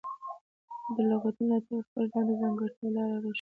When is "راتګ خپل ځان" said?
1.53-2.25